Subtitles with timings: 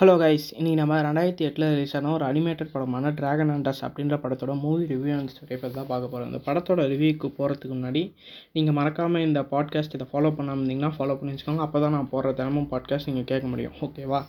[0.00, 4.52] Hello guys இன்றைக்கி நம்ம ரெண்டாயிரத்தி எட்டில் ரிலீஸ் ஆன ஒரு அனிமேட்டட் படமான ட்ராகன் அண்டர்ஸ் அப்படின்ற படத்தோட
[4.60, 8.02] மூவி ரிவ்யூ அண்ட் ஸ்டோரி பற்றி தான் பார்க்க போகிறோம் இந்த படத்தோட ரிவ்யூக்கு போகிறதுக்கு முன்னாடி
[8.52, 11.64] நீங்கள் மறக்காமல் இந்த பாட்காஸ்ட் இதை ஃபாலோ பண்ணாமல் இருந்தீங்கன்னா ஃபாலோ பண்ணி வச்சுக்கோங்க.
[11.66, 13.74] அப்போ தான் நான் போடுற தினமும் பாட்காஸ்ட் நீங்கள் கேட்க முடியும்.
[13.80, 14.20] ஓகேவா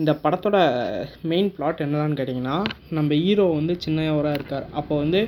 [0.00, 0.56] இந்த படத்தோட
[1.30, 2.56] மெயின் பிளாட் என்னதான்னு கேட்டிங்கன்னா
[2.96, 4.66] நம்ம ஹீரோ வந்து சின்னவராக இருக்கார்.
[4.78, 5.20] அப்போ வந்து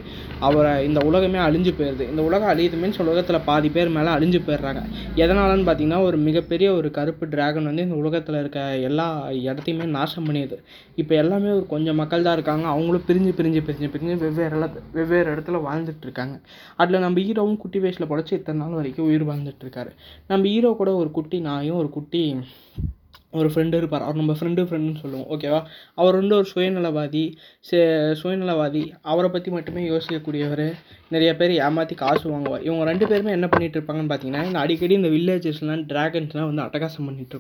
[0.49, 4.83] அவரை இந்த உலகமே அழிஞ்சு போயிடுது இந்த உலகம் அழியுது மீன்ஸ் உலகத்தில் பாதி பேர் மேலே அழிஞ்சு போயிடுறாங்க.
[5.23, 9.07] எதனாலன்னு பார்த்தீங்கன்னா ஒரு மிகப்பெரிய ஒரு கருப்பு டிராகன் வந்து இந்த உலகத்தில் இருக்க எல்லா
[9.51, 10.59] இடத்தையுமே நாசம் பண்ணிடுது.
[11.03, 12.67] இப்போ எல்லாமே ஒரு கொஞ்சம் மக்கள் தான் இருக்காங்க.
[12.75, 16.37] அவங்களும் பிரிஞ்சு பிரிஞ்சு பிரிஞ்சு பிரிஞ்சு வெவ்வேறு இடத்து வெவ்வேறு இடத்துல வாழ்ந்துட்டுருக்காங்க
[16.83, 19.93] அதில் நம்ம ஹீரோவும் குட்டி வயசில் படைச்சி இத்தனை நாள் வரைக்கும் உயிர் வாழ்ந்துட்டுருக்காரு
[20.33, 22.25] நம்ம ஹீரோ கூட ஒரு குட்டி நாயும் ஒரு குட்டி
[23.33, 24.03] ஒரு ஃப்ரெண்டு இருப்பார்.
[24.03, 25.29] அவர் நம்ம ஃப்ரெண்டு ஃப்ரெண்டுன்னு சொல்லுவோம்.
[25.35, 25.61] ஓகேவா
[25.95, 27.25] அவர் வந்து ஒரு சுயநலவாதி.
[27.61, 27.79] சே
[28.23, 28.83] சுயநலவாதி.
[29.03, 30.67] அவரை பற்றி மட்டுமே யோசிக்கக்கூடியவர்.
[31.15, 35.85] நிறைய பேர் ஏமாற்றி காசு வாங்குவாள் இவங்க ரெண்டு பேருமே என்ன பண்ணிகிட்ருப்பாங்கன்னு பார்த்தீங்கன்னா இந்த அடிக்கடி இந்த வில்லேஜஸ்லாம்
[35.93, 37.31] ட்ராகன்ஸ்லாம் வந்து அட்டகாசம் பண்ணிட்டு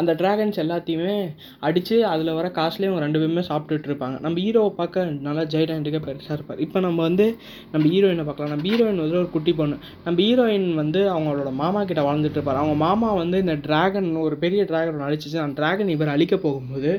[0.00, 1.14] அந்த ட்ராகன்ஸ் எல்லாத்தையுமே
[1.60, 4.16] அடித்து அதில் வர காசுலேயே இவங்க ரெண்டு பேருமே சாப்பிட்டுட்டு இருப்பாங்க.
[4.20, 6.60] நம்ம ஹீரோவை பார்க்க நல்லா ஜெய்டாண்டிக்காக பெருசாக இருப்பார்.
[6.66, 7.26] இப்போ நம்ம வந்து
[7.72, 8.52] நம்ம ஹீரோயினை பார்க்கலாம்.
[8.54, 9.76] நம்ம ஹீரோயின் வந்து ஒரு குட்டி பொண்ணு.
[10.04, 12.60] நம்ம ஹீரோயின் வந்து அவங்களோட மாமா கிட்ட வாழ்ந்துட்டு இருப்பார்.
[12.62, 15.38] அவங்க மாமா வந்து இந்த டிராகன் ஒரு பெரிய ட்ராகன் அழிச்சிச்சு.
[15.46, 16.92] அந்த ட்ராகன் இவர் அழிக்க போகும்போது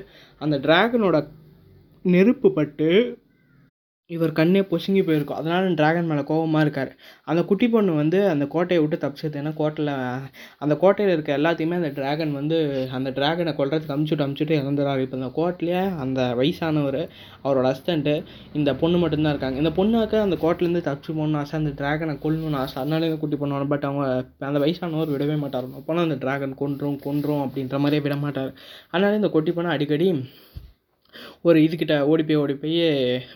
[0.45, 1.17] அந்த டிராகனோட
[2.05, 2.89] நெருப்பு பட்டு
[4.15, 5.39] இவர் கண்ணே பொசுங்கி போயிருக்கும்.
[5.39, 6.91] அதனால் டிராகன் மேலே கோபமாக இருக்கார்.
[7.29, 9.91] அந்த குட்டி பொண்ணு வந்து அந்த கோட்டையை விட்டு தப்பிச்சது ஏன்னா கோட்டையில்
[10.63, 12.57] அந்த கோட்டையில் இருக்க எல்லாத்தையுமே அந்த டிராகன் வந்து
[12.97, 16.99] அந்த டிராகனை கொல்றதுக்கு அமுச்சுட்டு அமுச்சுட்டு இறந்துறாரு இப்போ அந்த கோட்டையிலே அந்த வயசானவர்
[17.45, 18.15] அவரோட ஹஸ்பண்டு
[18.59, 19.59] இந்த பொண்ணு மட்டும்தான் இருக்காங்க.
[19.63, 22.77] இந்த பொண்ணுக்கு அந்த கோட்டையிலேருந்து தப்பிச்சு போகணும்னு ஆசை அந்த டிராகனை கொல்லணும்னு ஆசை.
[22.83, 24.07] அதனால இந்த குட்டி பொண்ணு பட் அவங்க
[24.51, 25.69] அந்த வயசானவர் விடவே மாட்டார்.
[25.81, 28.51] அப்போனா அந்த டிராகன் கொன்றும் கொன்றும் அப்படின்ற மாதிரியே விட மாட்டார்
[28.93, 30.09] அதனால இந்த குட்டி பொண்ணு அடிக்கடி
[31.47, 32.81] ஒரு இதுக்கிட்ட ஓடி போய் ஓடி போய்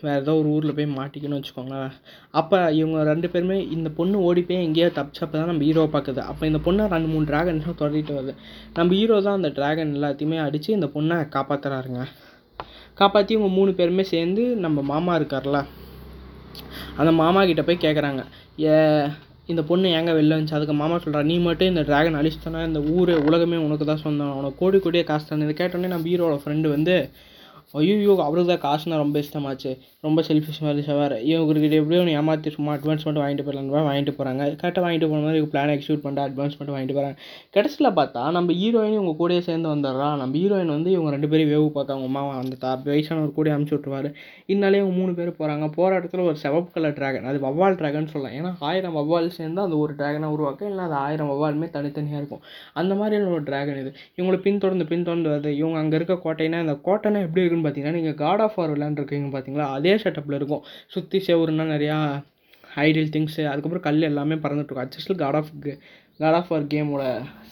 [0.06, 1.94] வேறு ஏதோ ஒரு ஊரில் போய் மாட்டிக்கணும்னு வச்சுக்கோங்களேன்.
[2.40, 6.44] அப்போ இவங்க ரெண்டு பேருமே இந்த பொண்ணு ஓடி போய் எங்கேயோ தப்பிச்சப்போ தான் நம்ம ஹீரோ பார்க்குது அப்போ
[6.52, 8.36] இந்த பொண்ணை ரெண்டு மூணு ட்ராகன்ஸும் தொடரிட்டு வருது.
[8.78, 12.04] நம்ம ஹீரோ தான் அந்த ட்ராகன் எல்லாத்தையுமே அடித்து இந்த பொண்ணை காப்பாற்றுறாருங்க
[13.02, 15.60] காப்பாற்றி இவங்க மூணு பேருமே சேர்ந்து நம்ம மாமா இருக்கார்ல
[17.02, 18.22] அந்த மாமா கிட்ட போய் கேட்குறாங்க
[18.66, 18.74] ஏ
[19.52, 20.58] இந்த பொண்ணு ஏங்க வெளில வந்துச்சு?
[20.58, 24.36] அதுக்கு மாமா சொல்கிறா நீ மட்டும் இந்த ட்ராகன் அழிச்சிட்டோன்னா இந்த ஊர் உலகமே உனக்கு தான் சொந்தம்.
[24.40, 26.96] உனக்கு கோடி கோடியே காசு தானே இதை கேட்டோன்னே நம்ம ஹீரோட ஃப்ரெண்டு வந்து
[27.80, 29.72] ஐயோ அவருக்கு தான் காசுனா ரொம்ப இஷ்டமாச்சு.
[30.06, 31.16] ரொம்ப செல்ஃபிஷ் மாதிரி சவார்.
[31.30, 35.40] இவங்ககிட்ட எப்படியோ ஒன்று ஏமாற்றி சும்மா அட்வான்ஸ் மட்டும் வாங்கிட்டு போயிடலாம் வாங்கிட்டு போகிறாங்க கரெக்டாக வாங்கிட்டு போன மாதிரி
[35.54, 37.18] பிளான் எக்ஸிக்யூட் பண்ணிட்டு அட்வான்ஸ் மட்டும் வாங்கிட்டு போகிறாங்க
[37.56, 40.10] கடைசியில் பார்த்தா நம்ம ஹீரோயின் இவங்க கூடயே சேர்ந்து வந்துடுறா.
[40.22, 43.76] நம்ம ஹீரோயின் வந்து இவங்க ரெண்டு பேரும் வேவு பார்க்க அவங்க அம்மா அந்த தா வயசானவர் கூட அமுச்சு
[43.76, 44.12] விட்ருவாரு
[44.54, 48.36] இன்னாலே இவங்க மூணு பேர் போகிறாங்க போகிற இடத்துல ஒரு செவப்பு கலர் ட்ராகன் அது வவ்வால் ட்ராகன் சொல்லலாம்.
[48.40, 52.44] ஏன்னா ஆயிரம் வவ்வால் சேர்ந்து அந்த ஒரு ட்ராகனை உருவாக்க இல்லை அது ஆயிரம் வவ்வாலுமே தனித்தனியாக இருக்கும்.
[52.82, 53.94] அந்த மாதிரியான ஒரு ட்ராகன் இது.
[54.18, 55.52] இவங்களை பின்தொடர்ந்து பின்தொடர்ந்து வருது.
[55.62, 59.68] இவங்க அங்கே இருக்க கோட்டைனா அந்த கோட்டைனா எப்படி இருக்குன்னு பார்த்தீங்கன்னா நீங்கள் காட் ஆஃப் வார் விளாண்டுருக்கீங்க பார்த்தீங்களா
[59.78, 60.64] அதே செட்டப்பில் இருக்கும்.
[60.88, 61.98] சுற்றி செவருன்னா நிறையா
[62.76, 65.52] ஐடியல் திங்ஸு அதுக்கப்புறம் கல் எல்லாமே பறந்துட்டுருக்கும் அச்சஸ்டில் God of
[66.20, 67.04] God of War கேமோட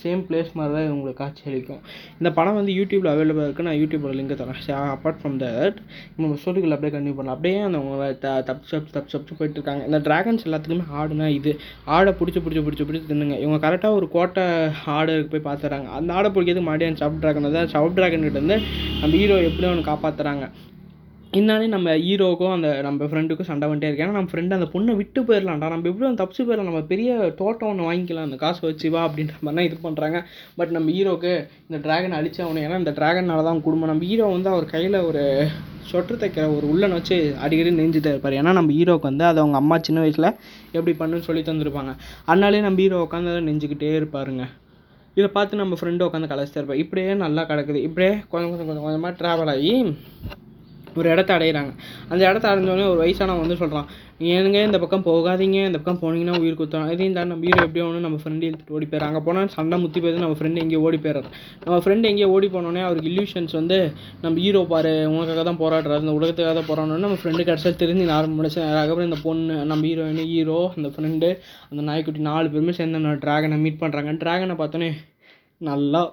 [0.02, 1.80] சேம் பிளேஸ் மாதிரி தான் உங்களுக்கு காட்சி அளிக்கும்
[2.20, 4.60] இந்த படம் வந்து யூடியூப்பில் அவைலபிளாக இருக்குது நான் யூடியூப்போட லிங்க் தரேன்.
[4.94, 5.78] அப்பார்ட் ஃப்ரம் தட்
[6.18, 7.38] நம்ம ஸ்டோரிக்குள்ள அப்படியே கண்டினியூ பண்ணலாம்.
[7.38, 8.10] அப்படியே அந்த அவங்க
[8.48, 9.84] தப்பு தப்பு தப்பு தப்பு போயிட்டு இருக்காங்க.
[9.90, 11.54] இந்த ட்ராகன்ஸ் எல்லாத்துக்குமே ஆடுனா இது.
[11.96, 13.38] ஆடை பிடிச்சி பிடிச்சி பிடிச்சி பிடிச்சி தின்னுங்க.
[13.46, 14.46] இவங்க கரெக்டாக ஒரு கோட்டை
[14.98, 18.60] ஆடு போய் பார்த்துறாங்க அந்த ஆடை பிடிக்கிறது மறுபடியும் சவப் ட்ராகன் தான் சவப் ட்ராகன் கிட்ட வந்து
[19.02, 20.48] நம்ம ஹீரோ எப்படி அவனை காப்பாற்றுறாங்க
[21.40, 25.20] இன்னாலே நம்ம ஹீரோவுக்கும் அந்த நம்ம ஃப்ரெண்டுக்கும் சண்டை வந்துட்டே இருக்கு ஏன்னா நம்ம ஃப்ரெண்டு அந்த பொண்ணை விட்டு
[25.28, 27.12] போயிடலாம்டா நம்ம எப்படியும் தப்பிச்சு போயிடலாம் நம்ம பெரிய
[27.42, 28.28] தோட்டம் ஒன்று வாங்கிக்கலாம்.
[28.30, 30.20] அந்த காசு வச்சு வா அப்படின்ற மாதிரிலாம் இது பண்ணுறாங்க
[30.58, 31.32] பட் நம்ம ஹீரோக்கு
[31.68, 33.92] இந்த ட்ராகன் அழிச்சவனு ஏன்னா இந்த ட்ராகனால தான் குடும்பம்.
[33.92, 35.24] நம்ம ஹீரோ வந்து அவர் கையில் ஒரு
[35.92, 39.78] சொட்டு தைக்கிற ஒரு உள்ளன் வச்சு அடிக்கடி நெஞ்சுட்டு இருப்பார் ஏன்னா நம்ம ஹீரோக்கு வந்து அது அவங்க அம்மா
[39.88, 40.30] சின்ன வயசில்
[40.78, 41.94] எப்படி பண்ணுன்னு சொல்லி தந்துருப்பாங்க.
[42.32, 44.46] அதனாலே நம்ம ஹீரோ உட்காந்து அதை நெஞ்சுக்கிட்டே இருப்பாருங்க.
[45.18, 46.84] இதை பார்த்து நம்ம ஃப்ரெண்டு உட்காந்து கலைச்சிட்டே இருப்பார்.
[46.84, 47.80] இப்படியே நல்லா கிடக்குது.
[47.88, 49.74] இப்படியே கொஞ்சம் கொஞ்சம் கொஞ்சம் கொஞ்சமாக ட்ராவல் ஆகி
[51.00, 51.72] ஒரு இடத்த அடையிறாங்க.
[52.12, 53.90] அந்த இடத்த அடைஞ்சோடனே ஒரு வயசானவன் வந்து சொல்கிறான்
[54.32, 58.02] ஏனுங்க இந்த பக்கம் போகாதீங்க இந்த பக்கம் போனீங்கன்னா உயிர் குத்துறோம் இதையும் தான் நம்ம ஹீரோ எப்படி ஒன்று
[58.06, 61.30] நம்ம ஃப்ரெண்டு எடுத்துட்டு ஓடி போயிடும் அங்கே போனால் சண்டை முத்தி போயிடுது நம்ம ஃப்ரெண்டு எங்கேயோ ஓடி போயிடுறாரு
[61.64, 63.80] நம்ம ஃப்ரெண்டு எங்கேயோ ஓடி போனோடனே அவருக்கு இல்யூஷன்ஸ் வந்து
[64.24, 66.04] நம்ம ஹீரோ பாரு உனக்காக தான் போராடுறாரு.
[66.06, 70.24] இந்த உலகத்துக்காக தான் போராடணும்னு நம்ம ஃப்ரெண்டு கடைசியில் திரும்பி நார்மல் மனுஷன் அதுக்கப்புறம் இந்த பொண்ணு நம்ம ஹீரோயின்
[70.34, 71.30] ஹீரோ அந்த ஃப்ரெண்டு
[71.72, 74.92] அந்த நாய்க்குட்டி நாலு பேருமே சேர்ந்து ட்ராகனை மீட் பண்ணுறாங்க ட்ராகனை பார்த்தோன்னே
[75.62, 76.04] நல்லா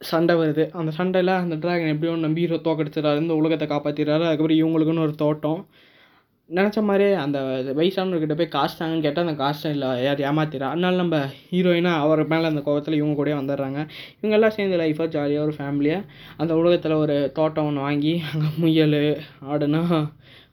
[0.00, 0.64] சண்டை வருது.
[0.80, 5.60] அந்த சண்டையில் அந்த ட்ராகன் எப்படியோ நம்பி ஹீரோ தோக்கடிச்சிடறாரு இந்த உலகத்தை காப்பாற்றிடுறாரு அதுக்கப்புறம் இவங்களுக்குன்னு ஒரு தோட்டம்.
[6.50, 7.38] நினச்ச மாதிரியே அந்த
[7.78, 11.18] வயசானவர்கிட்ட போய் காசு தாங்கன்னு கேட்டால் அந்த காசு இல்லை யார் ஏமாத்திரா அதனால நம்ம
[11.52, 13.78] ஹீரோயினாக அவர் மேலே அந்த கோபத்தில் இவங்க கூட வந்துடுறாங்க.
[14.18, 16.06] இவங்க எல்லாம் சேர்ந்து லைஃபாக ஜாலியாக ஒரு ஃபேமிலியாக
[16.42, 18.98] அந்த உலகத்தில் ஒரு தோட்டம் ஒன்று வாங்கி அங்கே முயல்
[19.52, 19.82] ஆடுனா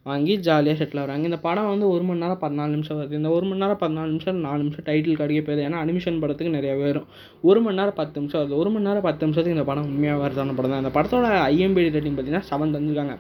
[0.10, 1.26] வாங்கி ஜாலியாக செட்டில் ஆகிறாங்க.
[1.30, 3.18] இந்த படம் வந்து ஒரு மணி நேரம் பதினாலு நிமிஷம் வருது.
[3.20, 6.74] இந்த ஒரு மணி நேரம் பதினாலு நிமிஷம் நாலு நிமிஷம் டைட்டில் கிடைக்க போயிடுது ஏன்னா அனிமிஷன் படத்துக்கு நிறைய
[6.80, 7.08] வரும்.
[7.50, 8.56] ஒரு மணி நேரம் பத்து நிமிஷம் வருது.
[8.62, 10.84] ஒரு மணி நேரம் பத்து நிமிஷத்துக்கு இந்த படம் உண்மையாக வருதான படம் தான்.
[10.84, 13.16] இந்த படத்தோட ஐஎம்பிடி ரேட்டிங் பார்த்தீங்கன்னா செவன் தந்துருக்காங்க.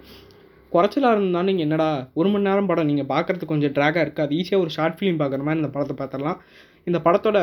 [0.71, 1.89] குறைச்சலாக இருந்தாலும் நீங்கள் என்னடா
[2.19, 4.25] ஒரு மணி நேரம் படம் நீங்கள் பார்க்குறதுக்கு கொஞ்சம் ட்ராகாக இருக்குது.
[4.27, 6.39] அது ஈஸியாக ஒரு ஷார்ட் ஃபிலிம் பார்க்குற மாதிரி இந்த படத்தை பார்த்துடலாம்.
[6.89, 7.39] இந்த படத்தோட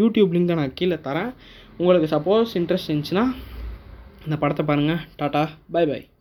[0.00, 1.32] யூடியூப் லிங்க் நான் கீழே தரேன்.
[1.80, 3.26] உங்களுக்கு சப்போஸ் இன்ட்ரெஸ்ட் இருந்துச்சுன்னா
[4.26, 6.00] இந்த படத்தை பாருங்கள் டாட்டா பை பை